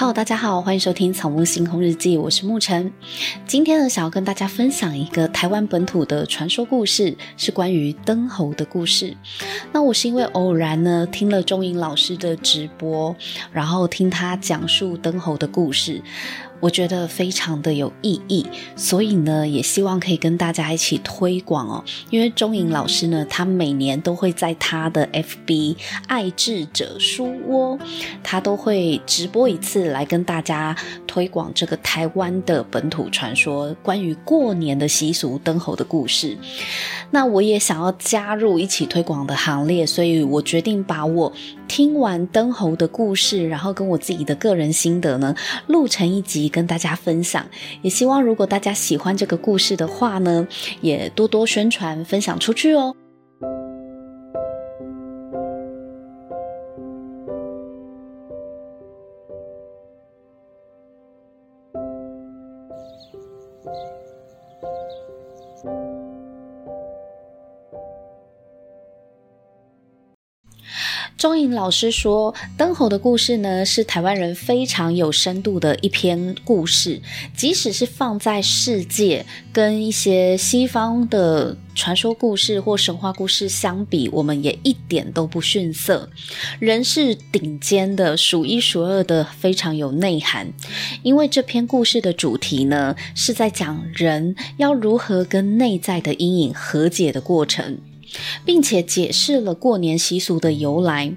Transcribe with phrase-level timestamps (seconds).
[0.00, 2.92] Hello，大家好，欢迎收听《草木星空日记》，我是沐晨。
[3.48, 9.16] 今天呢，想要跟大家分享一个台湾本土的传说故事，是关于灯猴的故事。
[9.72, 13.16] 那我是因为偶然呢，听了钟颖老师的直播，
[13.52, 16.00] 然后听他讲述灯猴的故事。
[16.60, 21.84] 我觉得非常的有意义，所以呢，也希望可以跟大家一起推广哦。
[22.10, 25.76] 因为钟颖老师呢，他每年都会在他的 FB
[26.06, 27.78] 爱智者书窝，
[28.22, 30.76] 他都会直播一次来跟大家
[31.06, 36.36] 推广这个台湾的本土传说，关于过年的习俗、灯猴的故事。
[37.10, 41.32] 那我也想要加入一起推广的行列，所以我决定把我
[41.68, 45.36] 听完灯猴的故事，然后跟我自己的个人心得呢，
[45.66, 47.46] 录成一集跟大家分享。
[47.82, 50.48] 也希望如果大家喜欢这个故事的话呢，
[50.80, 52.96] 也多多宣传分享出去哦。
[71.18, 77.02] 钟颖老师说，灯猴的故事呢，是台湾人非常有深度的一篇故事。
[77.36, 86.08] 即使是放在世界，跟一些西方的传说故事或神话故事相比，我们也一点都不逊色，
[86.60, 90.52] 人是顶尖的，数一数二的，非常有内涵。
[91.02, 97.78] 因为这篇故事的主题呢，是在讲人要如何跟内在的阴影和解的过程。
[98.44, 101.12] 并且解释了过年习俗的由来。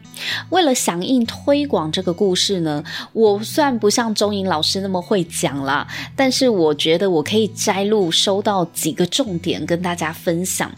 [0.49, 10.71] 为了响应推广这个故事呢，我虽然不像钟颖老师那么会讲啦，但是我觉得我可以摘录收到几个重点跟大家分享。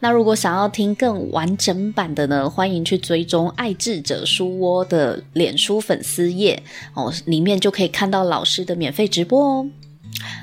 [0.00, 6.62] 那如果想要听更完整版的呢，欢迎去追踪爱智者书窝的脸书粉丝页
[6.94, 9.66] 哦，里面就可以看到老师的免费直播哦。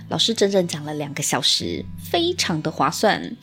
[0.10, 3.36] 老师整整讲了两个小时，非常的划算。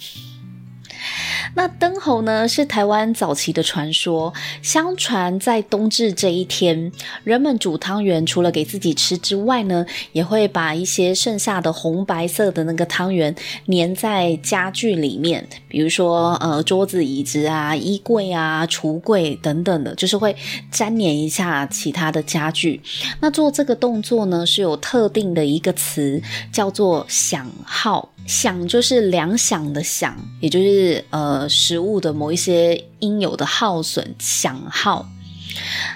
[1.55, 4.33] 那灯猴呢，是台湾早期的传说。
[4.63, 6.91] 相传在冬至这一天，
[7.23, 13.35] 人们煮汤圆，除了给自己吃之外呢，也会把一些剩下的红白色的那个汤圆
[13.67, 20.35] 粘在家具里面，比如说呃桌子、椅子啊、衣柜啊、橱柜等等的，就是会
[20.73, 22.81] 粘黏一下其他的家具。
[23.21, 26.23] 那做这个动作呢，是有特定的一个词，
[26.53, 28.09] 叫做响号。
[28.27, 35.07] 想就是良响的响，也就是呃食物的某一些应有的耗损，响号。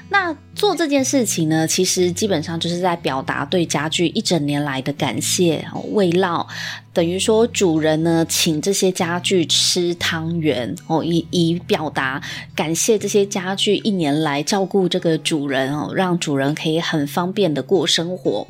[0.08, 6.46] 那做这件事情呢，其实基本上就是在表达对家具一整年来的感谢、慰劳，
[6.92, 12.22] 等于说主人呢请这些家具吃汤圆哦，以以表达
[12.54, 18.46] 感谢这些家具一年来照顾这个主人哦，让主人可以很方便的过生活。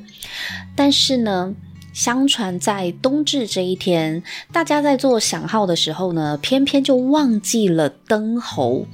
[0.76, 1.54] 但是呢，
[1.98, 4.22] 相传在冬至这一天，
[4.52, 8.86] 大家在做响号的时候呢，偏偏就忘记了灯猴。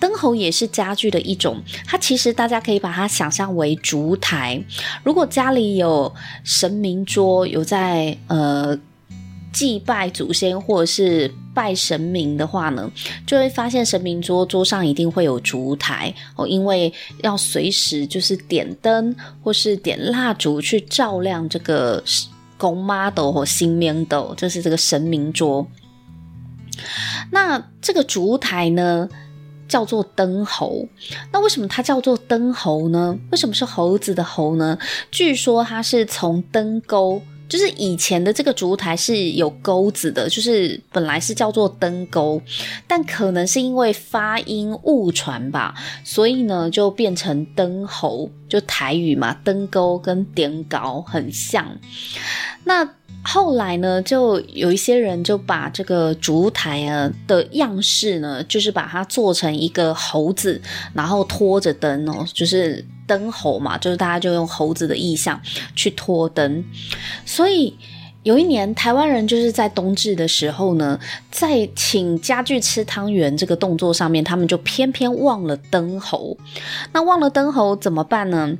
[0.00, 4.60] 灯猴也是家具的一种，它其实大家可以把它想象为烛台。
[5.04, 8.76] 如果家里有神明桌，有在呃
[9.52, 12.90] 祭拜祖先或者是拜神明的话呢，
[13.24, 16.92] 就会发现神明桌桌上一定会有烛台哦，因为
[17.22, 19.14] 要随时就是点灯
[19.44, 22.02] 或是点蜡烛去照亮这个。
[22.58, 25.66] 公妈斗或新面斗，就是这个神明桌。
[27.30, 29.08] 那这个烛台呢，
[29.66, 30.86] 叫做灯猴。
[31.32, 33.18] 那为什么它叫做灯猴呢？
[33.30, 34.78] 为什么是猴子的猴呢？
[35.10, 37.22] 据说它是从灯钩。
[37.48, 42.40] 就是以前的这个烛台是有钩子的，就是本来是叫做灯钩，
[42.86, 51.78] 但可能是因为发音误传吧，所以呢就变成灯喉，就台语嘛，灯钩跟点稿很像。
[52.64, 52.88] 那
[53.22, 60.60] 后来呢，就有一些人就把这个烛台啊的样式呢，就是把它做成一个猴子，
[60.94, 62.84] 然后拖着灯哦，就是。
[63.08, 65.40] 灯猴嘛，就是大家就用猴子的意象
[65.74, 66.62] 去拖灯，
[67.24, 67.74] 所以
[68.22, 71.00] 有一年台湾人就是在冬至的时候呢，
[71.30, 76.36] 在请家具吃汤圆这个动作上面，他们就偏偏忘了灯猴。
[76.92, 78.58] 那忘了灯猴怎么办呢？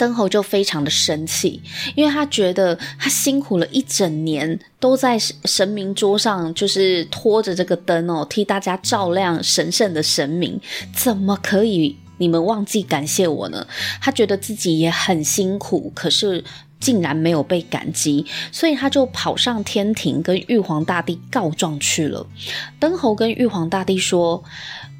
[0.00, 1.60] 灯猴就非常的生气，
[1.94, 10.58] 因为他觉得他辛苦了一整年，都在神明桌上就是拖着这个灯哦，替大家照亮神圣的神明，
[10.94, 11.98] 怎么可以？
[12.16, 13.66] 你们忘记感谢我呢？
[14.00, 16.42] 他觉得自己也很辛苦，可是
[16.78, 22.26] 竟然没有被感激，所以他就跑上天庭跟玉皇大帝告状去了。
[22.78, 24.42] 灯猴跟玉皇大帝说：“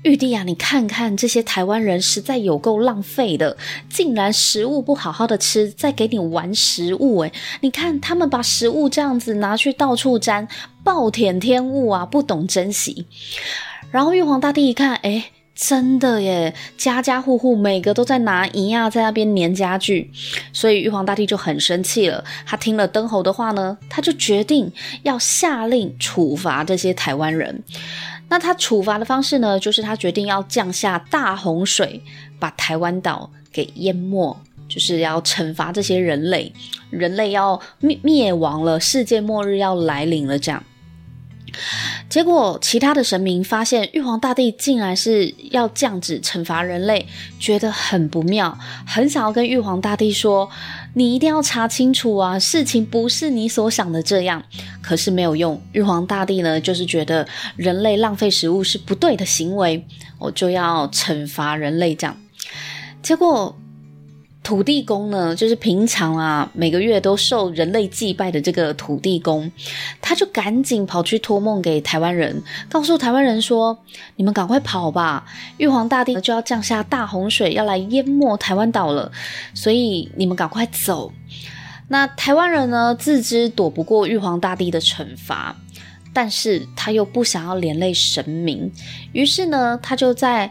[0.02, 3.54] 玉帝啊，你看看这些台湾人实在有够浪费的，
[3.90, 10.48] 竟然食物不好好的吃，再给你玩食物诶，你看他们把食物这样子拿去到处沾，
[10.82, 13.06] 暴殄天物啊，不懂珍惜。
[13.90, 15.24] 然后玉皇大帝一看，诶，
[15.54, 20.10] 真的耶，家家户户每个都在拿银亚在那边粘家具，
[20.54, 22.24] 所以玉皇大帝就很生气了。
[22.46, 27.62] 他听了灯侯的话呢，他就决定要下令处罚这些台湾人。
[28.30, 32.00] 那他处罚的方式呢，就是他决定要降下大洪水，
[32.38, 34.34] 把台湾岛给淹没，
[34.68, 36.50] 就是要惩罚这些人类，
[36.90, 40.62] 人类要灭灭亡了，世界末日要来临了，这样。
[42.08, 47.06] 结果，其他的神明发现玉皇大帝竟然是要降旨惩罚人类，
[47.38, 50.50] 觉得很不妙，很想要跟玉皇大帝说
[50.94, 54.42] ：“你一定要查清楚啊，事情不是你所想的这样。”
[54.82, 59.86] 可是没有用，玉皇大帝呢，就是觉得人类浪费食物是不对的行为，
[60.18, 62.16] 我就要惩罚人类这样。
[63.02, 63.59] 结果。
[64.42, 69.52] 土地公呢，就是平常啊，每个月都受人类祭拜的这个土地公，
[70.00, 73.78] 他就赶紧跑去托梦给台湾人，告诉台湾人说
[74.16, 75.26] ：“你们赶快跑吧，
[75.58, 79.12] 玉皇大帝就要降下大洪水，要来淹没台湾岛了，
[79.52, 81.12] 所以你们赶快走。”
[81.88, 85.54] 那台湾人呢，自知躲不过玉皇大帝的惩罚，
[86.14, 88.72] 但是他又不想要连累神明，
[89.12, 90.50] 于是呢，他就在。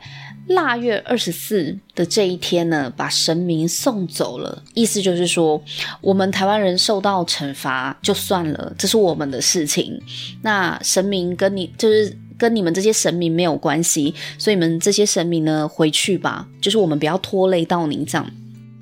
[0.49, 4.63] 腊月二十四的这一天呢，把神明送走了。
[4.73, 5.61] 意思就是说，
[6.01, 10.01] 我们台湾人受到惩罚就算了，这是我们的事情。
[10.41, 18.27] 那神明跟你就是跟你们这些神明没有关系，所以你们这些神明呢，回去吧，就是我们不要拖累到你这样。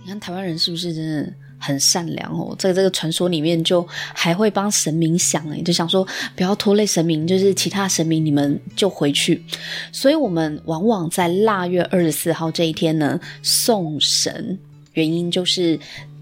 [0.01, 1.33] 你看台湾人是不是真的？
[1.59, 9.43] 很善良哦，在这个传说里面，就还会帮神明想诶，就想说不要拖累神明，就是其他神明你们就回去。
[9.91, 14.57] 所以，我们往往在腊月二十四号这一天呢，送神，
[14.93, 15.79] 原因就是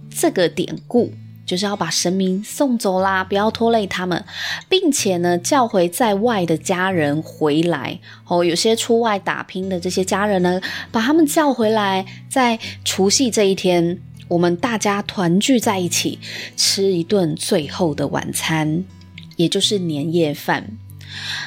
[0.09, 1.11] 这个典故，
[1.45, 4.23] 就是要把神明送走啦，不要拖累他们，
[4.69, 8.43] 并且呢，叫回在外的家人回来哦。
[8.43, 10.61] 有些出外打拼的这些家人呢，
[10.91, 13.99] 把他们叫回来，在除夕这一天。
[14.27, 16.17] 我们大家团聚在一起，
[16.57, 18.83] 吃一顿最后的晚餐，
[19.35, 20.77] 也就是年夜饭。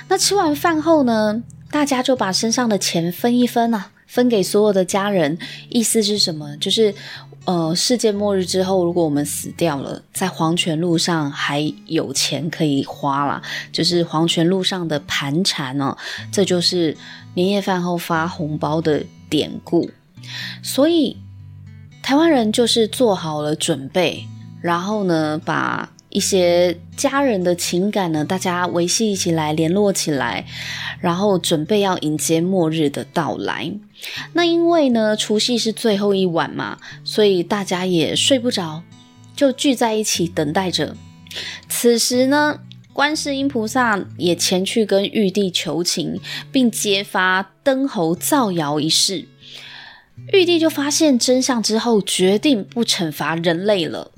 [0.08, 1.42] 那吃完饭后呢，
[1.72, 5.36] 大家就把身上的钱分一分啊，分给所有的家人。
[5.69, 6.56] 意思是什么？
[6.58, 6.94] 就是
[7.46, 13.42] 呃，世界末日之后，如果我们死掉了，在黄泉路上还有钱可以花啦，
[13.72, 15.96] 就是黄泉路上的盘缠哦。
[16.30, 16.96] 这就是
[17.34, 19.90] 年夜饭后发红包的典故。
[20.62, 21.16] 所以。
[22.08, 24.25] 台湾人就是做好了准备，
[24.62, 30.46] 然后呢，把一些家人的情感呢，大家维系起来，联络起来，
[31.02, 33.70] 然后准备要迎接末日的到来。
[34.32, 38.82] 那因为呢，除夕是最后一晚嘛，所以大家也睡不着，
[39.37, 40.96] 就聚在一起等待着。
[41.69, 42.61] 此时呢，
[42.94, 46.19] 观世音菩萨也前去跟玉帝求情，
[46.50, 49.28] 并揭发灯侯造谣一事。
[50.32, 54.12] 玉帝就发现真相之后，决定不惩罚人类了。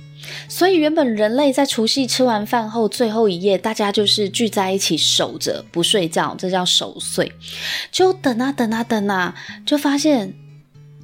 [0.48, 7.32] 所以原本人类在除夕吃完饭后最后一夜，大家就是聚在一起守着不睡觉，这叫守岁。
[7.90, 10.34] 就等啊等啊等啊，就发现，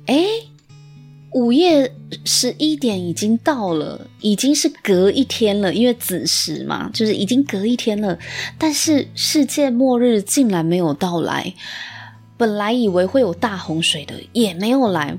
[0.07, 0.25] 哎，
[1.33, 1.93] 午夜
[2.25, 8.19] 十一点已经到了，已经是隔一天了，因为子时嘛，就是已经隔一天了。
[8.59, 11.55] 但是世界末日竟然没有到来。
[12.37, 15.17] 本来以为会有大洪水的，也没有来，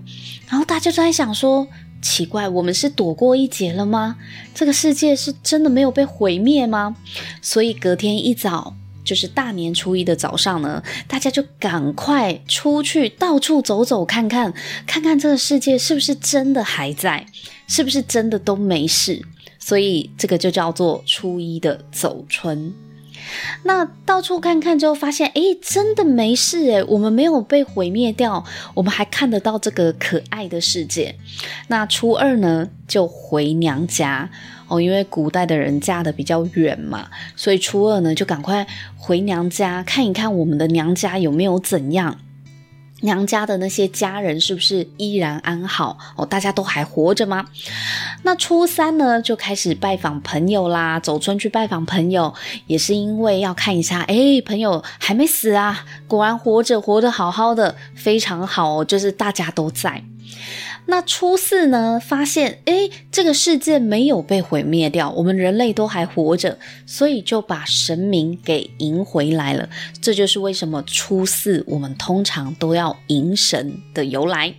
[0.48, 1.68] 然后大家就在想说：
[2.02, 4.18] 奇怪，我们是躲过一劫了吗？
[4.54, 6.96] 这个世界是真的没有被毁灭吗？
[7.42, 14.54] 所以隔天一早，就是大年初一的早上呢，大家就赶快出去到处走走看看，
[14.86, 17.26] 看看这个世界是不是真的还在，
[17.68, 19.26] 是不是真的都没事。
[19.60, 22.74] 所以这个就叫做初一的走春。
[23.64, 28.44] 那到处看看之后，发现诶，真的没事诶，我们没有被毁灭掉，
[28.74, 31.16] 我们还看得到这个可爱的世界。
[31.68, 34.30] 那初二呢，就回娘家
[34.68, 38.66] 哦，因为古代的人嫁的比较远嘛，所以初二呢，就赶快
[38.96, 42.20] 回娘家看一看我们的娘家有没有怎样。
[43.02, 46.26] 娘家的那些家人是不是依然安好哦？
[46.26, 47.46] 大家都还活着吗？
[48.24, 52.34] 那初三呢，就开始拜访朋友啦，走村去拜访朋友，
[52.66, 60.04] 也是因为要看一下，诶，朋友还没死啊，果然活着，活得好好的，非常好哦，就是大家都在。
[60.86, 69.68] 那初四呢，发现诶，这个世界没有被毁灭掉，我们人类都还活着，所以就把神明给迎回来了。
[70.02, 74.54] 这就是为什么初四我们通常都要迎神的由来。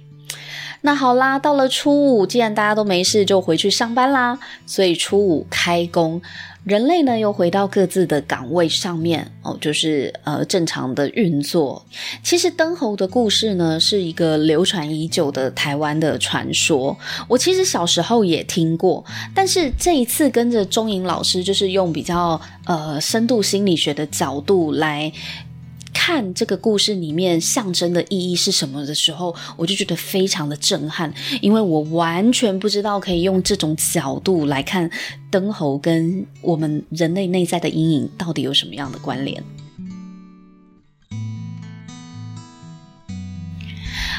[0.83, 4.39] 那好啦，到了初五，既然大家都没事，就回去上班啦。
[4.67, 6.21] 所以初五开工。
[6.69, 11.83] 人类呢，又回到各自的岗位上面哦，就是呃正常的运作。
[12.23, 16.95] 其实灯猴的故事呢，是一个流传已久的台湾的传说。
[17.27, 19.03] 我其实小时候也听过，
[19.35, 25.11] 但是这一次跟着钟颖老师，就是用比较呃深度心理学的角度来。
[26.01, 31.13] 看这个故事里面象征的意义是什么的时候，我就觉得非常的震撼，
[31.43, 34.89] 因为我完全不知道可以用这种角度来看
[35.29, 39.43] 灯猴跟我们人类内在的阴影到底有什么样的关联。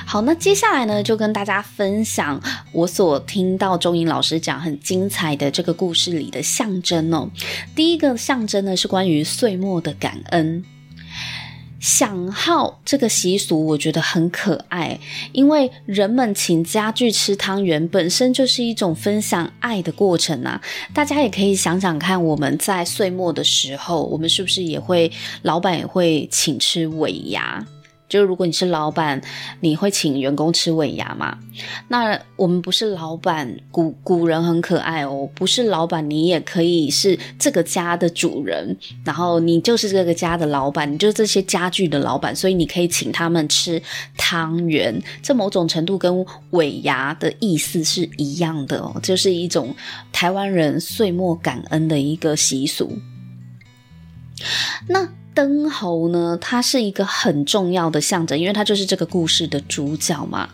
[0.05, 2.39] 好，那接下来呢，就跟大家分享
[2.73, 7.29] 我所听到钟颖老师讲很精彩的这个故事里的象征哦。
[7.73, 10.61] 第一个象征呢，是关于岁末的感恩。
[11.79, 14.99] 响号这个习俗，我觉得很可爱，
[15.31, 20.61] 因为人们请家具吃汤圆，本身就是一种分享爱的过程啊。
[20.93, 25.11] 大家也可以想想看，我们在岁末的时候，我们是不是也会，
[25.43, 27.65] 老板也会请吃尾牙？
[28.09, 29.21] 就如果你是老板，
[29.61, 31.37] 你会请员工吃尾牙吗？
[31.87, 35.29] 那我们不是老板，古古人很可爱哦。
[35.35, 38.75] 不是老板，你也可以是这个家的主人，
[39.05, 43.79] 然后你就是这个家的老板，你就是这些家具的老板，所以你可以请他们吃
[44.17, 44.99] 汤圆。
[45.21, 49.75] 这某种程度跟尾牙的意思是一样的哦，就是一种
[50.11, 52.97] 台湾人岁末感恩的一个习俗。
[54.87, 55.07] 那。
[55.39, 60.49] 灯猴呢，它是一个很重要的象征，因为它就是这个故事的主角嘛。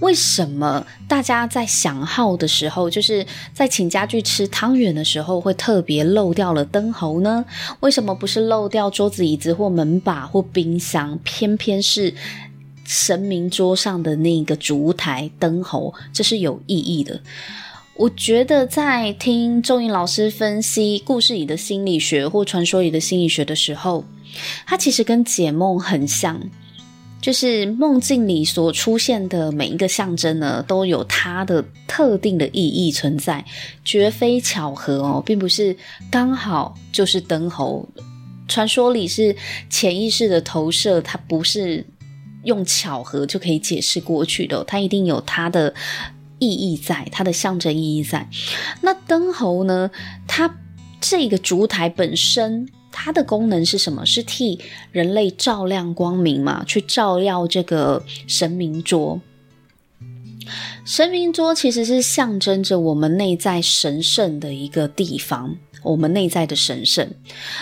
[0.00, 7.42] 为什么大家在响号的时候，就是在请家具吃汤圆的时候，会特别漏掉了灯猴呢？
[7.80, 12.12] 为什么不是漏掉桌子、椅子或门把或冰箱，偏偏是
[12.84, 15.94] 神明桌上的那个烛台灯猴？
[16.12, 17.18] 这是有意义的。
[17.98, 24.04] 我觉得在听周颖老师分析故事里的心理学或传说里的心理学的时候，
[24.64, 26.40] 它其实跟解梦很像，
[27.20, 33.44] 就是梦境里所出现的每一个象征呢，都有它的特定的意义存在，
[33.84, 35.76] 绝非巧合哦，并不是
[36.08, 37.84] 刚好就是灯猴。
[38.46, 39.34] 传说里是
[39.68, 41.84] 潜意识的投射，它不是
[42.44, 45.74] 用巧合就可以解释过去的，它一定有它的。
[46.38, 48.28] 意义在，它的象征意义在。
[48.82, 49.90] 那灯猴呢？
[50.26, 50.58] 它
[51.00, 54.04] 这个烛台本身，它的功能是什么？
[54.04, 54.60] 是替
[54.92, 56.64] 人类照亮光明嘛？
[56.64, 59.20] 去照耀这个神明桌。
[60.84, 67.08] 神明桌其实是象征着我们内在神圣的一个地方，我们内在的神圣。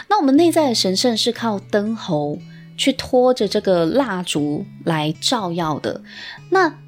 [0.09, 2.38] 那我们内在的神圣是靠灯猴
[2.76, 6.00] 去拖着这个蜡烛来照耀的。
[6.50, 6.78] 那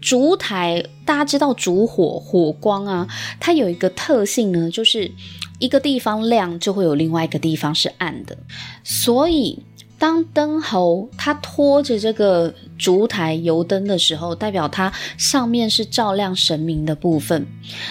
[0.00, 3.08] 烛台，大家知道烛火火光啊，
[3.40, 5.10] 它有一个特性呢，就是
[5.58, 8.38] 一个地方亮，就会有另外一个地方是暗的。
[8.84, 9.58] 所以，
[9.98, 17.46] 当灯猴它拖着这个烛台油灯的时候，代表它上面是照亮神明的部分。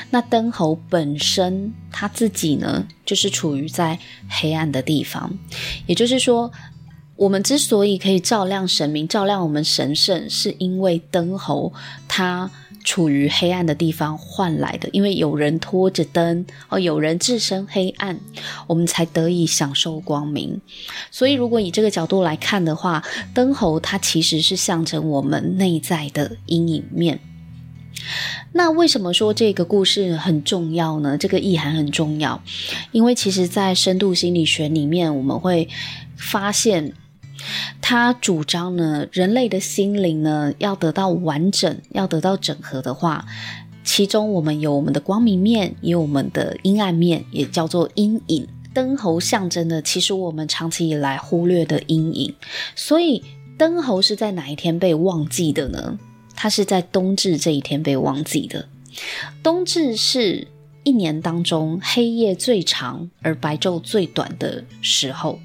[0.10, 4.00] 那灯猴本身它自己呢，就是处于在
[4.30, 5.38] 黑暗的地方，
[5.86, 6.52] 也就是说。
[7.18, 11.74] 我们之所以可以照亮神明，照亮我们神圣，是因为灯猴
[12.08, 12.52] 它
[12.84, 14.88] 处于黑暗的地方换来的。
[14.94, 18.20] 因为有人拖着灯，哦，有人置身黑暗，
[18.68, 20.62] 我们才得以享受光明。
[21.10, 27.20] 所以，如果以这个角度来看的话，灯猴它其实是象征我们内在的阴影面。
[28.54, 31.18] 那为什么说这个故事很重要呢？
[31.18, 32.40] 这个意涵很重要，
[32.92, 35.68] 因为其实，在深度心理学里面，我们会
[36.16, 36.94] 发现。
[37.82, 43.26] 他主张呢，人类的心灵呢，要得到完整，要得到整合的话，
[43.84, 48.48] 其中我们有我们的光明面，也有我们的阴暗面，也叫做阴影。
[48.74, 52.36] 灯猴象征的，其实我们长期以来忽略的阴影。
[52.76, 53.24] 所以，
[53.58, 55.98] 灯猴是在哪一天被忘记的呢？
[56.36, 58.68] 它是在冬至这一天被忘记的。
[59.42, 60.48] 冬至是
[60.84, 65.40] 一年当中黑夜最长而白昼最短的时候，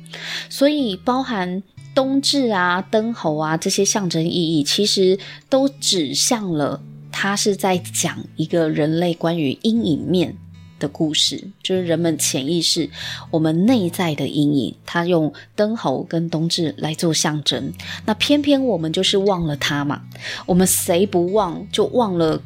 [0.50, 1.62] 所以包含。
[1.94, 5.18] 冬至啊，灯猴啊，这些象征意义其实
[5.48, 10.36] 都指向了，它是在讲一个人类关于阴影面
[10.78, 12.88] 的故事，就是人们潜意识、
[13.30, 14.74] 我们内在的阴影。
[14.84, 17.72] 他用灯猴跟冬至来做象征，
[18.04, 20.02] 那偏偏我们就是忘了他嘛。
[20.46, 22.42] 我们谁不忘就忘了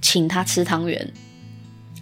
[0.00, 1.12] 请他吃汤圆，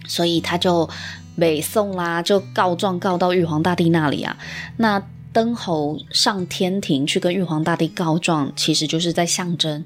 [0.07, 0.89] 所以他就
[1.37, 4.37] 北宋啦，就告状告到玉皇大帝那里啊。
[4.77, 5.03] 那
[5.37, 9.85] 灯猴上天庭去跟玉皇大帝告状，其实就是在象征，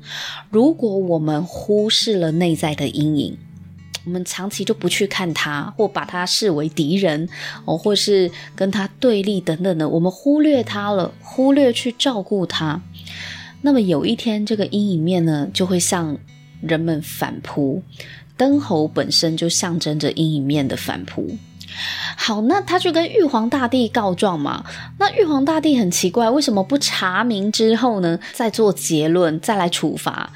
[0.49, 3.37] 如果我们忽视了内在的阴影。
[4.05, 7.27] 我们长期就不去看他，或把他视为敌人，
[7.65, 12.81] 哦，或是跟他对立等等的，我们忽略他了，忽略去照顾他。
[13.61, 16.17] 那么有一天，这个阴影面呢，就会向
[16.61, 17.83] 人们反扑。
[18.37, 21.35] 灯猴本身就象征着阴影面的反扑。
[22.17, 24.63] 好，那他就跟玉皇大帝告状嘛？
[24.99, 30.31] 那玉皇大帝很奇怪，为什么不查明之后呢，再做结论，再来处罚？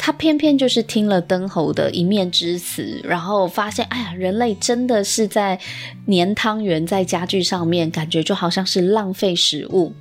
[0.00, 5.58] 他偏偏就是听了灯猴的一面之词，然后发现，哎呀，人类真的是在
[6.06, 9.92] 粘汤圆在家具上面，感觉就好像是浪费食物，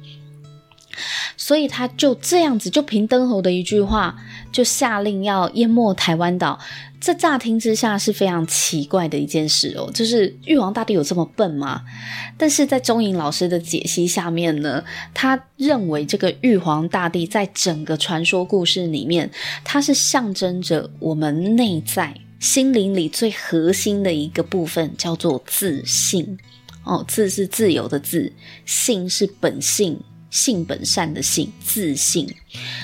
[1.35, 4.15] 所以他就这样子，就凭灯侯的一句话，
[4.51, 6.59] 就下令要淹没台湾岛。
[6.99, 11.83] 这乍听之下是非常奇怪的一件事哦，就是玉皇大帝有这么笨吗？
[12.37, 19.29] 但是在钟颖老师的解析下面呢，他认为这个玉皇大帝在整个传说故事里面，
[19.63, 26.39] 它是象征着我们内在心灵里最核心的一个部分，叫做自信。
[26.83, 28.31] 哦，自是自由的自，
[28.65, 32.27] 性是本性、性本善的性，自信。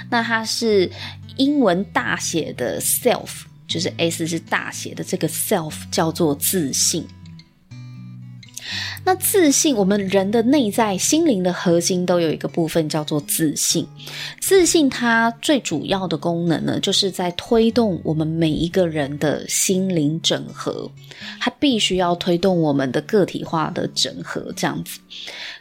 [0.10, 0.92] 那它是
[1.38, 3.30] 英文大写的 self。
[3.66, 7.08] 就是 S 是大写的，这个 self 叫做自信。
[9.06, 13.86] 那自信，我们人的内在心灵的核心都有一个部分叫做自信。
[14.40, 20.90] 自信它最主要的功能呢，就是在推动我们每一个人的心灵整合。
[21.40, 25.00] 它必须要推动我们的个体化的整合，这样子。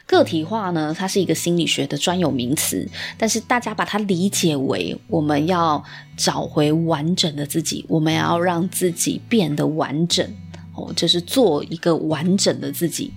[0.05, 5.81] 个体化呢，它是一个心理学的专有名词，但是大家把它理解为我们要
[6.17, 10.25] 找回完整的自己，我们要让自己变得完整
[10.75, 13.11] 哦，就是做一个完整的自己。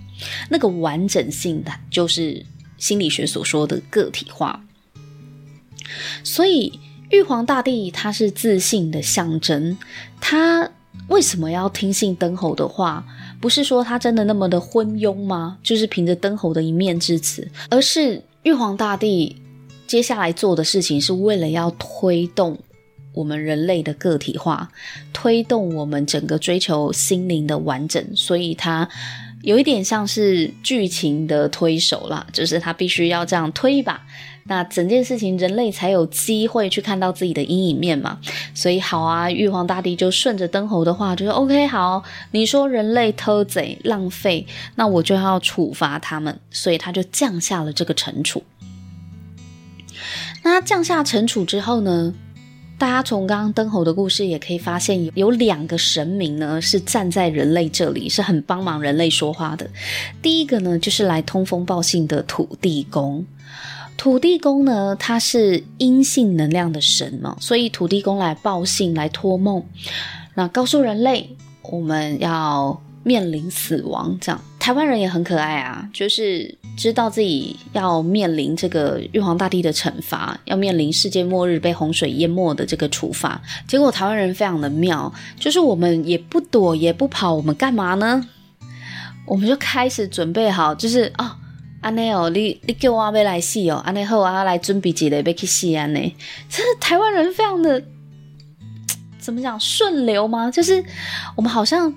[0.49, 2.45] 那个完整性的就是
[2.77, 4.63] 心理学所说的个体化。
[6.23, 9.77] 所以玉皇大帝他是自信的象征，
[10.19, 10.69] 他
[11.07, 13.05] 为什么要听信灯猴的话？
[13.39, 15.57] 不是说他真的那么的昏庸吗？
[15.63, 19.35] 就是凭着灯猴的一面之词，而是玉皇大帝
[19.85, 22.57] 接下来做的事情是为了要推动
[23.17, 24.69] 我们人类的个体化，
[25.11, 28.87] 推动我们整个追求心灵的完整，所以他
[29.41, 34.01] 有一点像是剧情的推手啦，就是他必须要这样推一把。
[34.49, 38.17] 那整件事情，人类才有机会去看到自己的阴影面嘛。
[38.53, 42.01] 所以好啊，玉皇大帝就顺着灯猴的话，就说 OK，好，
[42.31, 46.39] 你说人类偷贼浪费，那我就要处罚他们。
[46.49, 48.41] 所以他就降下了这个惩处。
[50.43, 52.13] 那降下惩处之后呢，
[52.79, 59.67] 大家从刚刚灯猴的故事也可以发现，有两个神明呢是站在人类这里，是很帮忙人类说话的。
[60.21, 63.25] 第一个呢，就是来通风报信的土地公。
[63.97, 69.63] 土地公呢，他是阴性能量的神嘛，所以土地公来报信、来托梦，
[70.35, 74.17] 那告诉人类我们要面临死亡。
[74.19, 83.41] 这样，台湾人也很可爱啊，就是知道自己要面临这个玉皇大帝的惩罚，要面临世界末日被洪水淹没的这个处罚。
[83.65, 88.27] 结果台湾人非常的妙，就是我们也不躲也不跑，我们干嘛呢？
[89.25, 91.11] 我们就开始准备好，就是。
[91.17, 91.31] 哦
[91.79, 96.13] 安内哦，你你叫我要来死哦，安内后啊来准备几个要去死安内。
[96.49, 97.81] 这台湾人非常的
[99.19, 100.49] 怎么讲顺流吗？
[100.49, 100.83] 就是
[101.35, 101.93] 我们好像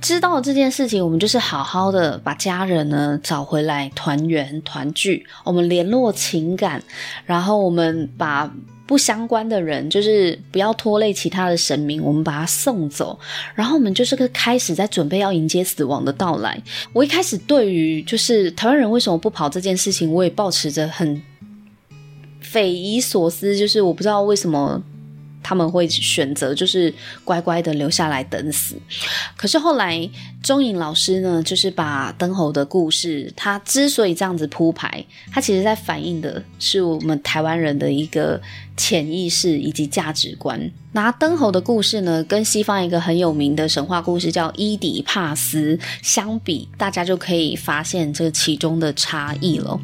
[0.00, 6.82] 知道这件事情，我们就是好好的把家人呢找回来团圆团聚，我们联络情感，
[7.24, 8.52] 然后我们把。
[8.88, 13.18] 不相关的人，就是不要拖累其他的神明，我们把他送走，
[13.52, 16.56] 然后我们就是个开始在准备要迎接死亡的到来。
[16.92, 21.20] 我一开始对于就是台湾人为什么不跑这件事情，我也抱持着很
[22.40, 24.80] 匪夷所思，就是我不知道为什么。
[25.46, 28.74] 他们会选择就是乖乖的留下来等死，
[29.36, 30.10] 可是后来
[30.42, 38.42] 钟颖老师呢，就是把灯猴的故事，他之所以这样子铺排，他其实在反映的是我们台湾人的一个
[38.76, 40.60] 潜意识以及价值观。
[40.90, 49.78] 拿灯猴的故事呢，跟西方一个很有名的神话故事叫伊底帕斯相比，大家就可以发现这其中的差异了。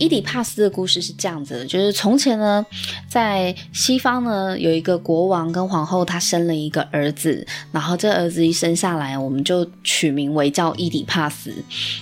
[0.00, 2.64] 伊底帕斯的故事是这样子的，就是从前呢，
[3.06, 11.54] 在西方呢，有一个国王跟皇后，他生了一个儿子，然后这儿子一生下来，我们就取名为叫伊底帕斯，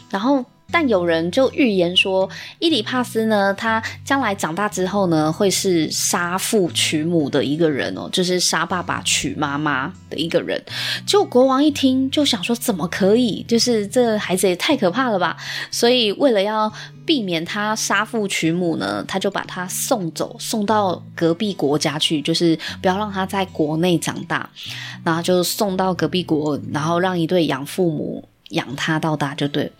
[0.08, 0.44] 然后。
[0.70, 2.28] 但有人就预言说，
[2.59, 10.62] 伊里帕斯呢，他将来长大之后呢，会是杀父娶母的一个人哦，就是杀爸爸娶妈妈的一个人。
[11.07, 13.42] 就国王一听就想说，怎么可以？
[13.48, 15.37] 就是这孩子也太可怕了吧！
[15.70, 16.70] 所以为了要
[17.07, 24.48] 避免他杀父娶母呢，他就把他送走，送到隔壁国家去，就是不要让他在国内长大，
[25.02, 28.28] 然后就送到隔壁国，然后让一对养父母。
[28.50, 29.70] 养他到大就对。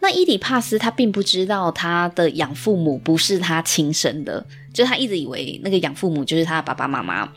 [0.00, 7.28] 那伊底帕斯他并不知道他的养父母不是他亲生的，就他一直以为那个养父母就是他的爸爸妈妈。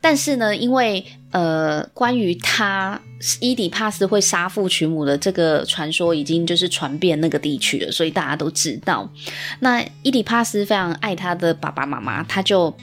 [0.00, 3.00] 但是呢，因为呃，关于他
[3.40, 9.10] 伊底帕斯会杀父娶母的这个传说已经就是传遍那个地区了，所以大家都知道。
[9.60, 12.74] 那伊底帕斯非常爱他的爸爸妈妈，他就。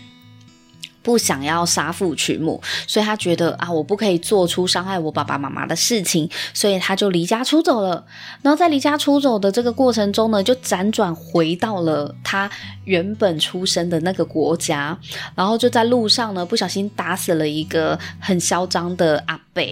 [1.04, 8.06] 不想要杀父娶母，所以他觉得啊，我不可以做出伤害我爸爸妈妈的事情，所以他就离家出走了。
[8.42, 12.50] 然后在离家出走的这个过程中呢，就辗转回到了他
[12.86, 14.98] 原本出生的那个国家，
[15.36, 19.64] 然后就在路上呢，不小心打死了一个很嚣张的阿伯，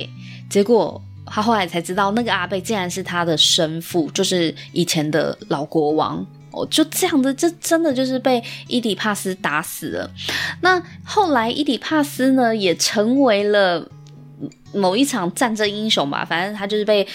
[0.49, 6.25] 结果他后来才知道，那个阿伯竟然是他的生父，就是以前的老国王。
[6.51, 10.11] 哦，就这样子，这真的就是被伊底帕斯打死了。
[10.61, 13.87] 那后来伊底帕斯呢，也成为了
[14.73, 16.25] 某一场战争英雄吧。
[16.25, 17.07] 反正他就是被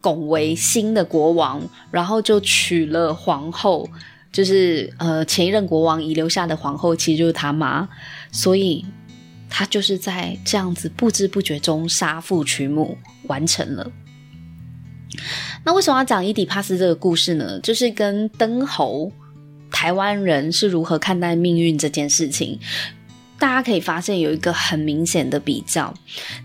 [0.00, 3.88] 拱为新的国王，然后就娶了皇后，
[4.30, 7.88] 就是呃前一任国王遗留下的皇后，其实就是他妈。
[8.30, 8.84] 所以
[9.48, 13.90] 他就是在这样子不知不觉中杀父娶母完成了。
[15.64, 17.58] 那为什么要讲伊底帕斯这个故事呢？
[17.60, 19.10] 就是跟灯侯
[19.70, 22.58] 台湾人是如何看待命运这件事情，
[23.38, 25.92] 大家可以发现有一个很明显的比较。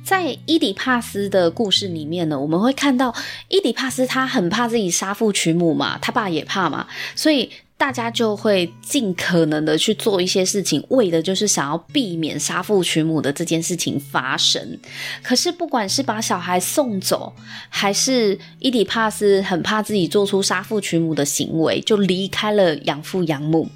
[0.03, 3.13] 在伊底帕斯的故事里面呢，我们会看到
[3.49, 7.51] 伊底帕斯他很怕自己杀父娶母嘛，他爸也怕嘛，所以。
[7.77, 14.79] 大家就会尽可能的去做一些事情，为的就是想要避免杀父娶母的这件事情发生。
[15.21, 17.31] 可是，不管是把小孩送走，
[17.69, 23.69] 还是伊底帕斯很怕自己做出杀父娶母的行为，就离开了养父养母。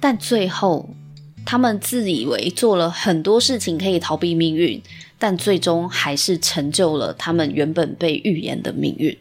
[0.00, 0.88] 但最后，
[1.44, 4.82] 他们自以为做了很多事情可以逃避命运，
[5.18, 9.14] 但最终还是成就了他们原本被预言的命运，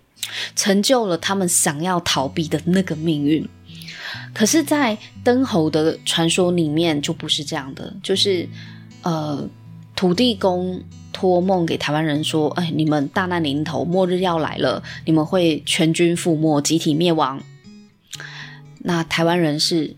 [0.56, 3.46] 成就了他们想要逃避的那个命运。
[4.34, 8.48] 可是，在灯猴的传说里面就不是这样的，就是，
[9.02, 9.48] 呃，
[9.96, 17.41] 土地公托梦给台湾人说：“哎，你们大难临头，末日要来了，你们会全军覆没，集体灭亡。”
[18.80, 19.96] 那台湾人是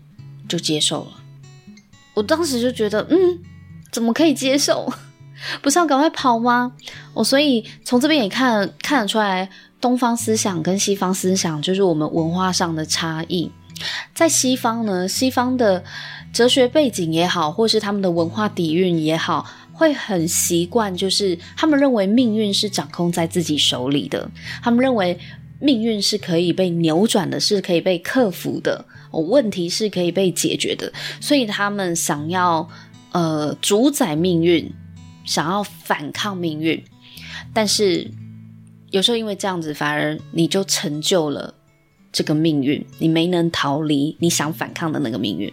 [0.48, 1.12] 就接受了。
[2.14, 3.38] 我当时就觉得，嗯，
[3.92, 4.92] 怎么可以接受？
[5.62, 6.72] 不是要赶快跑吗？
[7.14, 9.48] 我所以从这边也看看得出来，
[9.80, 13.50] 东方思想跟西方思想就是我们文化上的差异。
[14.14, 15.82] 在西方呢，西方的
[16.32, 24.30] 哲学背景也好，或是他们的文化底蕴也好，会很习惯，就是他们认为命运是掌控在自己手里的，
[24.62, 25.18] 他们认为
[25.58, 32.68] 命运是可以被扭转的，是可以被克服的，哦，问题是可以被解决的，所以他们想要
[33.12, 34.72] 呃主宰命运，
[35.24, 36.82] 想要反抗命运，
[37.52, 38.10] 但是
[38.90, 41.54] 有时候因为这样子，反而你就成就了。
[42.12, 45.52] 这个命运，你没能逃离你想反抗的那个命运，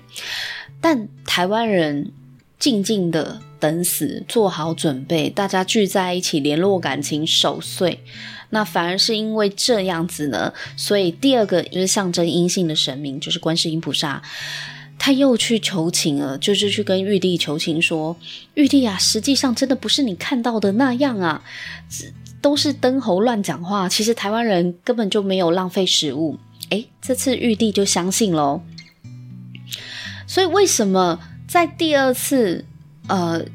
[0.81, 2.11] 但台湾人
[2.57, 7.99] 静静的等死，做好准备，大家聚在一起联络感情，守岁。
[8.49, 14.23] 那反而是因为这样子呢，所以第二个就是象征阴性的神明，就是观世音菩萨，
[14.97, 18.15] 他又去求情了，就是去跟玉帝求情说
[18.55, 21.43] ：“玉帝啊，实际上真的不是你看到的那样啊。”
[22.39, 26.37] 都是灯猴乱讲话，其实台湾人根本就没有浪费食物。
[26.69, 28.61] 诶，这次玉帝就相信喽。
[30.25, 32.65] 所以为什么在第二次，
[33.07, 33.45] 呃，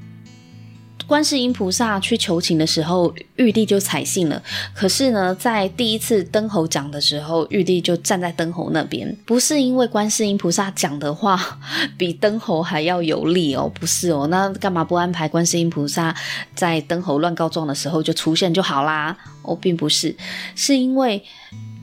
[1.06, 4.42] 观世音菩萨去求情的时候，玉帝就采信了。
[4.74, 11.60] 可是呢，在第一次灯猴讲的时候，玉帝就站在灯猴那边，不是因为观世音菩萨讲的话
[11.98, 16.16] 比灯猴还要有力哦，不是哦，那干嘛不安排观世音菩萨
[16.54, 19.14] 在灯猴乱告状的时候就出现就好啦？
[19.42, 20.16] 哦，并不是，
[20.54, 21.22] 是因为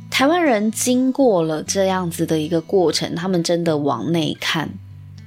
[0.09, 4.69] 台湾人经过了这样子的一个过程，他们真的往内看，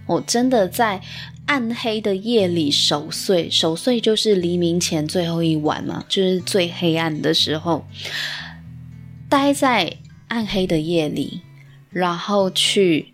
[0.07, 1.01] 我真的在。
[1.45, 7.85] 暗黑的夜里守岁，守岁就是黎明前最后一晚嘛，就是最黑暗的时候，
[9.29, 9.97] 待在
[10.29, 11.43] 暗黑的夜里，
[11.91, 13.13] 然后去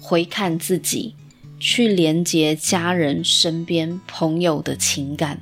[0.00, 1.14] 回看自己，
[1.60, 5.40] 去连接家人、身边朋友的情感，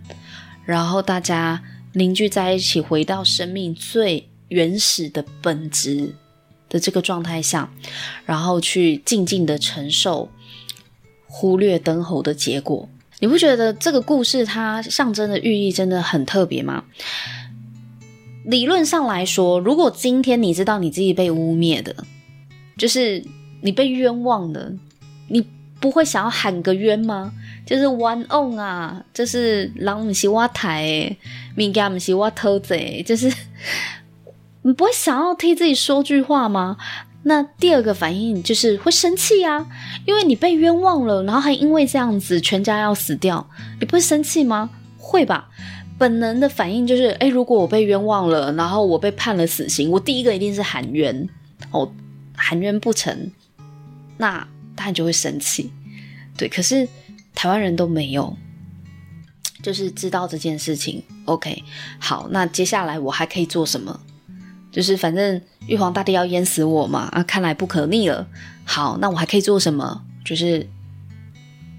[0.67, 1.63] 然后大家
[1.95, 6.15] 凝聚在一起，回到生命最原始的本质
[6.69, 7.71] 的这个状态下，
[8.27, 10.31] 然后去静静的承受，
[11.27, 12.89] 忽略灯猴的结果。
[13.21, 16.85] 你不觉得这个故事它象征的寓意真的很特别吗？
[18.45, 21.95] 理论上来说，如果今天你知道你自己被污蔑的，
[22.79, 23.23] 就是
[23.61, 24.73] 你被冤枉的，
[25.29, 25.45] 你
[25.81, 27.33] 不会想要喊个冤吗？
[27.67, 31.17] 就是冤枉啊，就是人不是我杀的，
[31.59, 33.31] 物件不是我偷的，就是
[34.63, 36.77] 你不会想要替自己说句话吗？
[37.25, 39.67] 那第二个反应就是会生气啊，
[40.07, 43.49] 因为你被冤枉了，然后还因为这样子全家要死掉，
[43.81, 44.71] 你不会生气吗？
[44.97, 45.49] 会吧。
[45.99, 51.29] 本能的反应就是，诶，如果我被冤枉了，然后我被判了死刑，我第一个一定是喊冤，
[51.73, 51.91] 哦，
[52.37, 53.33] 喊冤不成，
[54.17, 54.39] 那
[54.77, 55.73] 当然就会生气。
[56.37, 56.89] 对，可是
[57.35, 58.37] 台湾人都没有，
[59.61, 61.03] 就是知道这件事情。
[61.25, 61.65] OK，
[61.99, 64.01] 好，那接下来我还可以做什么？
[64.79, 68.25] 就是反正玉皇大帝要淹死我嘛，啊，看来不可逆了。
[68.63, 70.05] 好，那我还可以做什么？
[70.25, 70.69] 就是。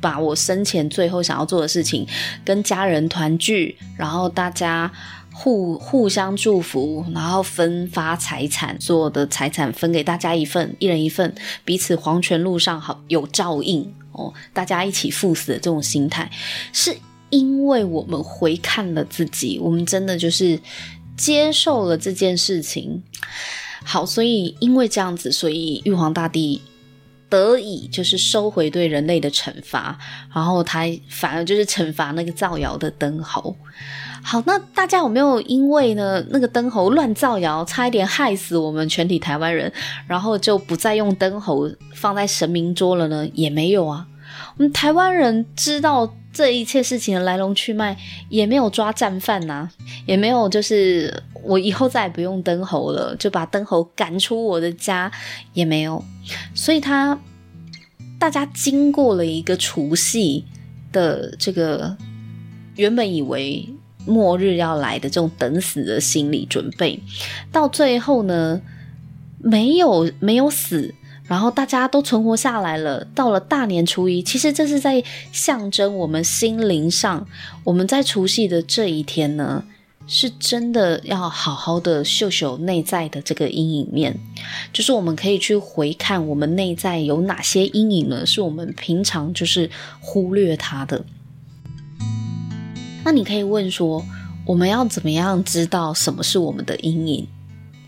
[0.02, 2.08] 把我生前最后想要做的事情，
[2.46, 4.90] 跟家人团聚，然后大家
[5.34, 11.36] 互互相祝福，然后分发财产，所有的财产分给大家一份，一人一份，
[11.66, 16.32] 彼此黄泉路上好有照应哦，大家一起赴死的这种心态，
[16.72, 16.96] 是
[17.30, 20.58] 因为我们回看了自己，我们真的就是
[21.20, 23.04] 接受了这件事情。
[23.84, 26.62] 好，所以因为这样子，所以玉皇大帝。
[27.32, 29.96] 得以就是收回对人类的惩罚，
[30.34, 33.56] 然后他反而就是惩罚那个造谣的灯猴。
[34.24, 39.72] 好，那大家有没有因为呢那个灯猴乱造谣，差一点害死我们全体台湾人，
[40.08, 43.30] 然后就不再用灯猴放在神明桌了呢？
[43.36, 44.08] 也没有啊。
[44.74, 47.96] 台湾人知道这一切事情的来龙去脉，
[48.28, 49.72] 也没有抓战犯呐、啊，
[50.06, 55.10] 也没有就是我以后再也不用灯猴了，就把灯猴赶出我的家，
[55.54, 56.04] 也没有。
[56.54, 57.18] 所以他
[58.20, 60.44] 大家经过了一个除夕
[60.92, 61.96] 的这个
[62.76, 63.68] 原本以为
[64.06, 67.02] 末日要来的这种等死的心理准备，
[67.52, 68.62] 到最后呢，
[69.40, 70.94] 没有没有死。
[71.30, 73.06] 然后大家都存活下来了。
[73.14, 77.26] 到了大年初一，其实这是在象征我们心灵上，
[77.64, 79.64] 我们在除夕的这一天呢，
[80.08, 84.20] 是真的要好好的秀秀内在的这个阴影面，
[84.74, 88.26] 就是我们可以去回看我们内在有哪些阴影呢？
[88.26, 91.06] 是我们平常就是忽略它的。
[93.06, 94.04] 那你可以问说，
[94.48, 97.28] 我们要怎么样知道什么是我们的阴影？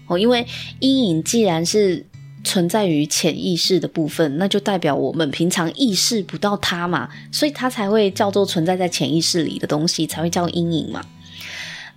[0.06, 0.45] 哦，因为
[0.80, 2.06] 阴影既然是
[2.43, 11.06] 存在于潜意识的部分，那就代表我们平常意识不到它嘛，所以它才会叫做存在在潜意识里的东西，才会叫阴影嘛。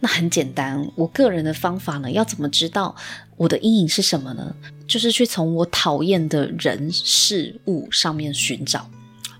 [0.00, 2.94] 那很简单，我个人的方法呢，要怎么知道
[3.36, 4.54] 我的阴影是什么呢？
[4.86, 8.90] 就是去从我讨厌的人事物上面寻找，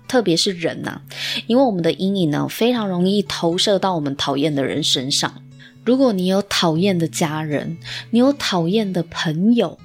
[0.07, 1.01] 特别是人呐、啊，
[1.45, 5.43] 因为我们的阴影呢，非常容易投射到我们讨厌的人身上。
[5.83, 7.77] 如果你有讨厌的家人，
[8.09, 9.77] 你有讨厌的朋友。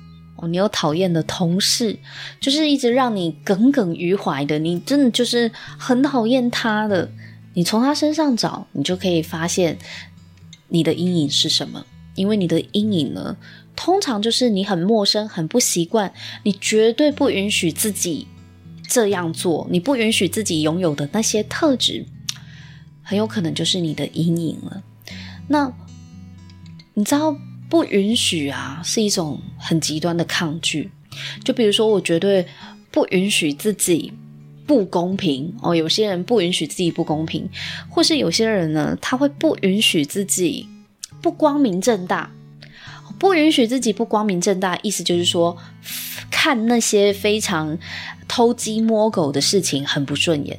[0.46, 1.98] 你有讨厌的同事，
[2.40, 7.10] 就是一直让你耿耿于怀的，你真的就是很讨厌他的。
[7.54, 9.76] 你从他身上找，你就可以发现
[10.68, 11.84] 你的阴影是什么。
[12.16, 13.36] 因为你的阴影呢，
[13.74, 18.26] 通常就是你很陌生、很不习惯，你绝对不允许自己
[18.86, 22.04] 这样做，你不允许自己拥有的那些特质，
[23.02, 24.82] 很有可能就是你的阴影了。
[25.48, 25.72] 那
[26.94, 27.36] 你知道？
[27.70, 30.90] 不允许啊，是一种很极端的抗拒。
[31.44, 32.44] 就比如说，我绝对
[32.90, 34.12] 不允许自己
[34.66, 35.74] 不公平哦。
[35.74, 37.48] 有些人不允许自己不公平，
[37.88, 40.68] 或是有些人呢，他会不允许自己
[41.22, 42.30] 不光明正大。
[43.18, 45.56] 不允许自己不光明正大，意思就是说，
[46.30, 47.78] 看那些非常
[48.26, 50.58] 偷鸡摸狗的事情很不顺眼。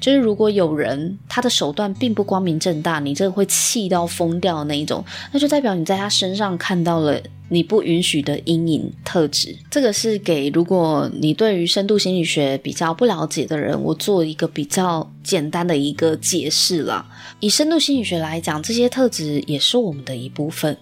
[0.00, 9.56] 就是如果有人他的手段并不光明正大，你这个会气到疯掉的那一种，那就代表你在他身上看到了你不允许的阴影特质。
[9.70, 17.06] 这个是给如果你对于深度心理学比较不了解的人，我做一个比较简单的一个解释啦。
[17.40, 20.76] 以深度心理学来讲，这些特质也是我们的一部分，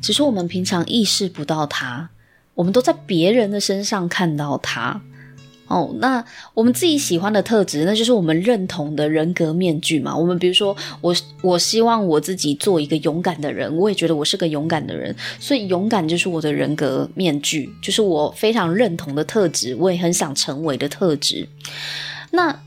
[0.00, 2.10] 只是我们平常意识不到它，
[2.54, 5.00] 我们都在别人的身上看到它。
[5.72, 10.14] 哦，那我们自己喜欢的特质，那就是我们认同的人格面具嘛。
[10.14, 21.48] 我们比如说，我我希望我自己做一个勇敢的人，我也觉得我是个勇敢的人，所以勇敢就是我的人格面具，就是我非常认同的特质，我也很想成为的特质。
[22.32, 22.60] 那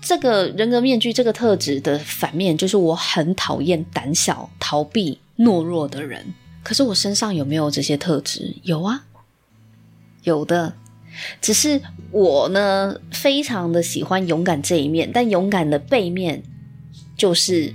[0.00, 6.24] 这个人格面具这个特质的反面，就是我很讨厌胆小、逃避、懦弱的人。
[6.62, 8.54] 可是我身上有没有这些特质？
[8.62, 9.02] 有啊，
[10.22, 10.74] 有的。
[11.40, 16.42] 只是我呢，非常的喜欢勇敢这一面，但勇敢的背面
[17.16, 17.72] 就是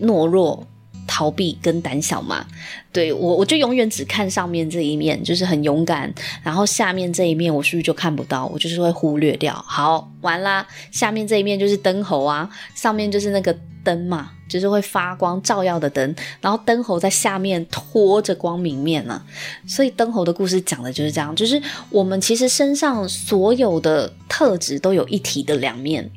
[0.00, 0.66] 懦弱、
[1.06, 2.46] 逃避跟胆小嘛。
[2.92, 8.46] 对，我，我就永远只看上面这一面，就是很勇敢，然后下面这一面我是不是就看不到？
[8.46, 9.54] 我就是会忽略掉。
[9.66, 13.56] 好，完啦，下面这一面就是灯猴啊，上面就是那个。
[13.82, 19.22] 灯嘛，就是会发光照耀的灯，然后灯猴在下面拖着光明面呢、
[19.66, 26.10] 所以灯猴的故事讲的就是这样，就是我们其实身上所有的特质都有一体的两面，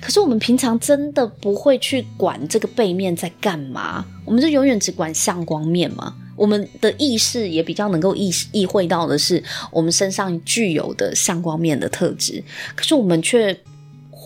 [0.00, 12.42] 可是我们平常真的不会去管这个背面在干嘛，我们就永远只管向光面嘛，我们的意识也比较能够意意会到的是我们身上具有的向光面的特质，
[12.74, 13.56] 可是我们却。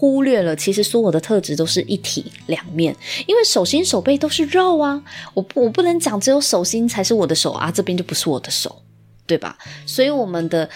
[0.00, 5.02] 忽略了，其实所有的特质都是一体两面，因为手心手背都是肉啊，
[5.34, 8.80] 我我不能讲只有手心才是我的手啊，这边就不是我的手，
[9.26, 9.58] 对吧？
[9.84, 10.66] 所以我们的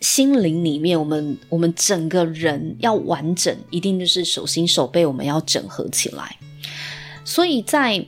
[0.00, 6.36] 心灵里面，我们我们整个人要完整，一定就是手心手背我们要整合起来。
[7.24, 8.04] 所以在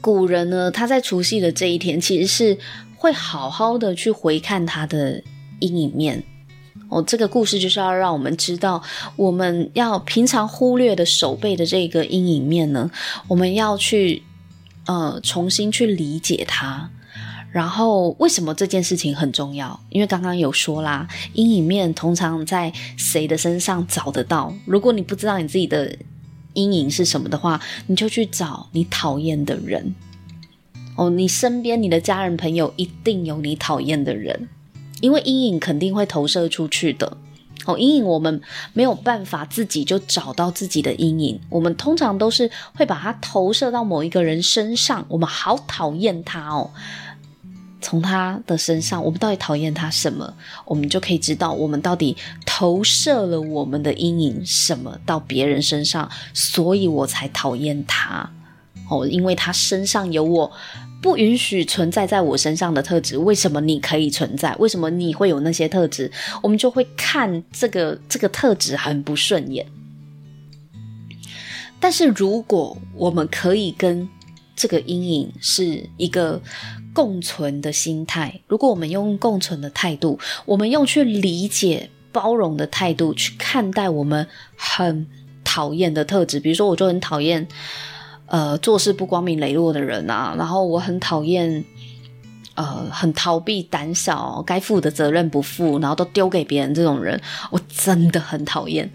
[0.00, 2.56] 古人呢，他在除夕的这一天，其实是
[2.96, 5.22] 会好好的去回看他的
[5.58, 6.24] 阴影面。
[6.90, 8.82] 哦，这个故事就是要让我们知道，
[9.16, 12.90] 我们要平常忽略的手背的这个阴影面呢，
[13.28, 14.22] 我们要去
[14.86, 16.90] 呃重新去理解它。
[17.52, 19.80] 然后为什么这件事情很重要？
[19.88, 24.54] 因为刚刚有说啦，阴影面通常在谁的身上找得到？
[24.66, 25.96] 如果你不知道你自己的
[26.54, 29.94] 阴影是什么的话，你就去找你讨厌的人。
[30.96, 34.48] 哦，你身边你的家人朋友一定有你讨厌的人。
[35.00, 37.16] 因为阴影肯定会投射出去的，
[37.66, 38.40] 哦，阴影我们
[38.72, 46.70] 没有办法自己就找到自己的阴影，我们通常都是会把它投射到某一个人身上，我们好讨厌他哦，
[47.80, 50.34] 从他的身上，我们到底讨厌他什么？
[50.66, 58.30] 我们就可以知道我们到底投射了我们的阴影什么到别人身上，所以我才讨厌他，
[58.88, 60.52] 哦，因为他身上有我。
[61.02, 64.54] 不允许存在在我身上的特质，为什么你可以存在？
[64.56, 66.10] 为什么你会有那些特质？
[66.42, 69.66] 我们就会看这个这个特质很不顺眼。
[71.80, 74.06] 但是如果我们可以跟
[74.54, 76.38] 这个阴影是一个
[76.92, 85.06] 共存的心态，如果我们用共存的态度，我们用去理解、包容的态度去看待我们很
[85.42, 87.48] 讨厌的特质，比如说，我就很讨厌。
[88.30, 91.64] 呃，做事不光明磊落的人啊，然后我很讨厌，
[92.54, 98.88] 呃，很逃避、胆小、该负的责任不负，然后都丢给别人这种人，我真的很讨厌。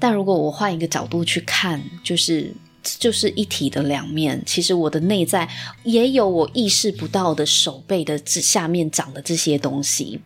[0.00, 5.48] 但如果我换一个角度去看，就是就是一体的两面，其实我的内在
[5.84, 10.20] 也有我意识不到的手背的这下面长的这些东西，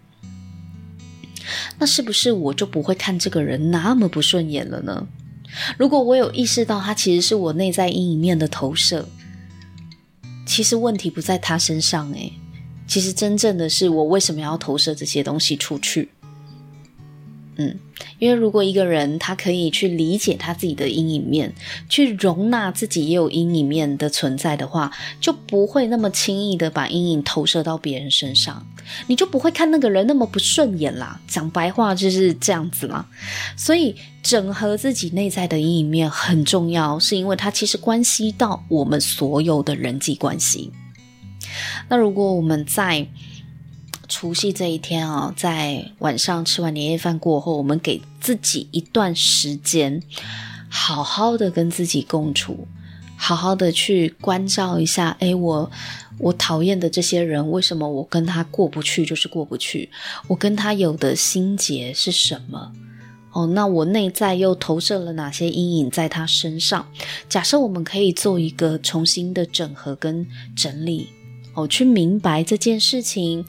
[1.79, 5.07] 那是不是我就不会看这个人那么不顺眼了呢？
[5.79, 9.09] 如果我有意识到它其实是我内在阴影面的投射，
[10.47, 12.33] 其实问题不在他身上诶，
[12.87, 16.11] 其实真正的是我为什么要投射这些东西出去？
[17.57, 17.79] 嗯，
[18.19, 21.53] 因为如果一个人他可以去理解他自己的阴影面，
[21.89, 28.67] 去容纳自己也有阴影面的存在的话，就不会那么轻易的把阴影投射到别人身上，
[29.07, 31.21] 你就不会看那个人那么不顺眼啦。
[31.27, 33.07] 讲白话就是这样子啦。
[33.57, 40.71] 所以整合自己内在的阴影面很重要，是因为它其实关系到我们所有的人际关系。
[41.89, 43.07] 那如果我们在
[44.15, 50.03] 除夕这一天啊，在晚上吃完年夜饭过后，我们给自己一段时间，
[50.69, 52.69] 好好的跟自己共处，
[53.17, 55.17] 好好的去关照一下。
[55.21, 55.71] 诶，我
[56.19, 59.07] 我讨厌的这些人，为什么我跟他过不去？
[59.07, 59.89] 就是过不去。
[60.29, 62.71] 我跟他有的心结是什么？
[63.33, 66.87] 哦，那我内在又投射了哪些阴影在他身上？
[67.31, 71.09] 假设我们可以做一个重新的整合跟整理，
[71.55, 73.43] 哦，去明白这件事情。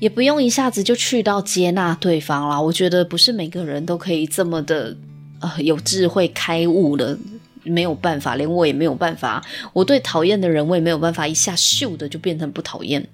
[0.00, 4.96] 也不用一下子就去到接纳对方啦，我觉得不是每个人都可以这么的
[5.38, 7.16] 呃有智慧开悟的，
[7.62, 9.44] 没有办法，连我也没有办法。
[9.72, 13.06] 我对讨厌的人，我也没有办法一下咻的就变成不讨厌。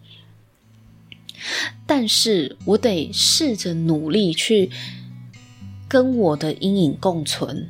[1.87, 4.70] 但是我得试着努力去
[5.87, 7.68] 跟我的阴影共存。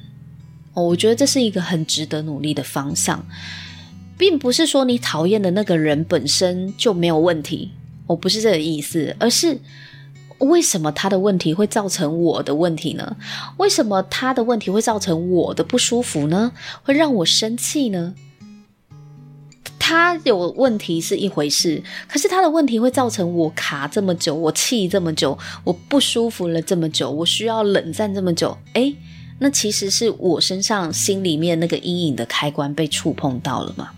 [0.75, 3.27] 哦，我觉得这是一个很值得努力的方向，
[4.19, 7.71] 并不是说你讨厌的那个人本身就没有问题，
[8.07, 9.59] 我不是这个意思，而是
[10.39, 13.17] 为什么他的问题会造成我的问题呢？
[13.57, 16.53] 为什么他的问题会造成我的不舒服呢？
[16.83, 18.15] 会让我生气呢？
[19.79, 28.59] 他有问题是一回事，可是他的问题会造成我卡这么久，我气这么久，我不舒服了这么久，我需要冷战这么久。
[28.73, 28.97] 诶，
[29.39, 33.91] 那其实是我身上心里面那个阴影的开关被触碰到了嘛？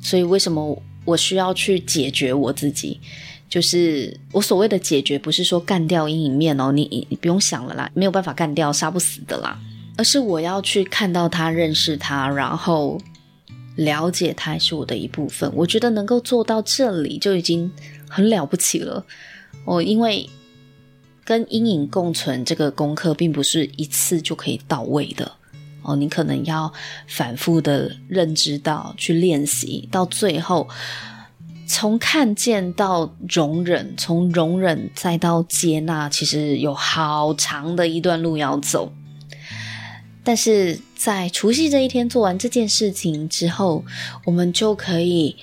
[0.00, 3.00] 所以为什么我需要去解决我自己？
[3.48, 9.58] 就是我所谓的解决，不是说干掉阴影面哦，你你不用想了啦，没有办法干掉，杀不死的啦，
[9.96, 13.00] 而是我要去看到他，认识他，然后。
[13.78, 17.70] 了解他是我的一部分，我觉得能够做到这里就已经
[18.08, 19.06] 很了不起了。
[19.66, 20.28] 哦，因为
[21.24, 25.30] 跟阴影共存这个功课并不是一次就可以到位的。
[25.88, 26.70] 哦，你可能要
[27.06, 30.68] 反复的认知到，去练习，到最后
[31.66, 38.92] 从看见到容忍，从容忍再到接纳，其实有好长的一段路要走。
[40.22, 43.82] 但是在除夕这一天做完这件事情之后，
[44.26, 45.34] 我们就可以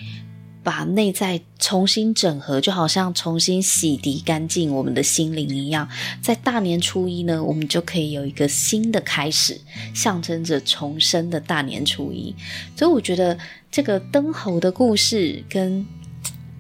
[0.65, 5.87] 把内在重新整合，就好像重新洗涤干净我们的心灵一样。
[6.21, 9.61] 在大年初一呢，我们就可以有一个新的开始，
[9.93, 12.35] 象征着重生的大年初一。
[12.75, 13.37] 所以我觉得
[13.71, 15.85] 这个灯猴的故事跟。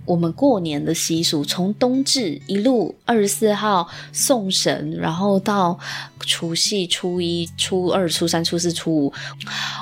[0.05, 5.77] 我们过年的习俗，从冬至一路二十四号送神，然后到
[6.19, 9.13] 除夕初一、初二、初三、初四、初五，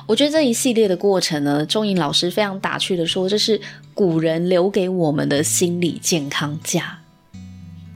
[0.08, 3.60] 我觉得这一系列的过程呢，钟颖老师非常打趣的说，这是
[3.94, 7.00] 古人留给我们的心理健康假。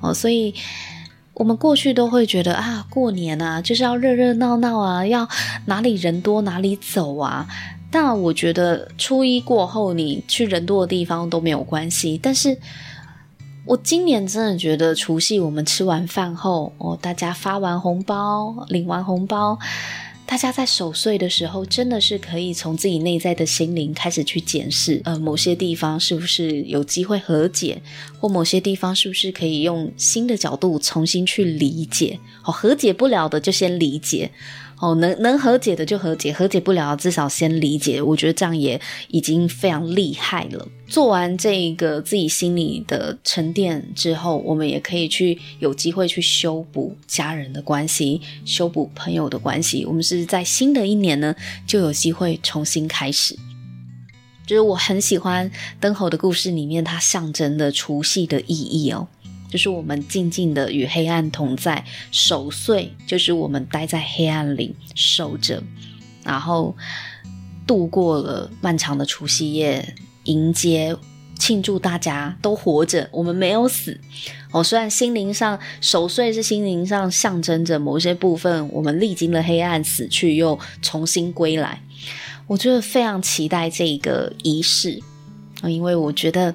[0.01, 0.53] 哦，所以
[1.33, 5.27] 我们过去都会觉得啊，过年啊就是要热热闹闹啊，要
[5.65, 7.47] 哪里人多哪里走啊。
[7.91, 12.19] 那我觉得初一过后，你去人多的地方都没有关系。
[12.21, 12.57] 但是
[13.65, 19.57] 我今年真的觉得除夕我们吃完饭后，哦，大家发完红包，领完红包，
[20.25, 27.81] 大家在守岁的时候，真的是可以从自己内在的心灵开始去检视，呃，某些地方是不是有机会和解，
[28.19, 32.19] 或某些地方是不是可以用新的角度重新去理解。
[32.43, 34.29] 哦，和解不了的就先理解。
[34.79, 37.99] 哦，能能和解的就和解，和解不了至少先理解。
[37.99, 40.67] 我觉得这样也已经非常厉害了。
[40.87, 49.83] 做完这个自己心里的沉淀之后，我们也可以去有机会去修补家人的关系，修补朋友的关系。
[49.83, 53.35] 我们是在新的一年呢，就有机会重新开始。
[54.45, 59.05] 就是我很喜欢灯猴的故事里面，它象征的除夕的意义哦。
[59.49, 65.63] 就是我们静静的与黑暗同在，守岁就是我们待在黑暗里守着，
[66.23, 66.75] 然后
[67.65, 69.95] 度过了漫长的除夕夜，
[70.25, 70.95] 迎接
[71.39, 73.99] 庆祝大家都活着，我们没有死。
[74.51, 81.81] 哦，虽然心灵上守岁是心灵上象征着某些部分，我们历经了黑暗死去又重新归来，
[82.47, 85.01] 我觉得非常期待这个仪式。
[85.63, 86.53] 因为我觉得，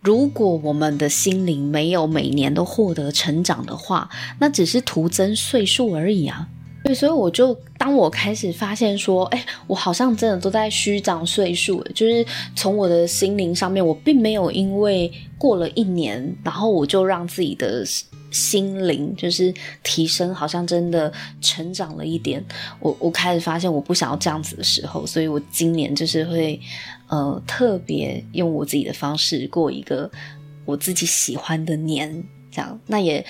[0.00, 6.48] 如果我们的心灵没有每年都获得成长的话，那只是徒增岁数而已啊。
[6.84, 12.24] 对，所以我就当我开始发现说，哎，我好像真的都在虚长岁数，就是
[12.54, 17.84] 从我的心灵上面，我并没有因为过了一年，然后我就让自己的。
[18.34, 22.44] 心灵就是提升，好像真的成长了一点。
[22.80, 26.60] 我我开始发现我不想要这样子的时候，所以我今年就是会
[27.08, 30.10] 呃特别用我自己的方式过一个
[30.64, 32.24] 我自己喜欢的年。
[32.50, 33.26] 这样，那也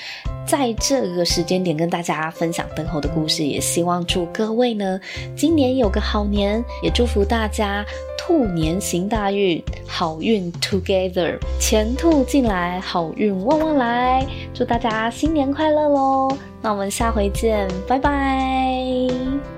[0.46, 5.00] 在这个时间点跟大家分享灯猴的故事，也希望祝各位呢
[5.34, 7.82] 今年有个好年，也祝福大家
[8.18, 16.36] 兔年行大运，好运 together，前兔进来，好运旺旺来，祝大家新年快乐喽！
[16.60, 19.53] 那我们下回见，拜拜。